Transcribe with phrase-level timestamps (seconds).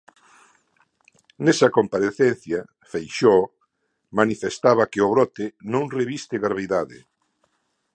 [1.45, 2.59] Nesa comparecencia,
[2.91, 3.43] Feixóo
[4.19, 6.97] manifestaba que o brote "non reviste gravidade".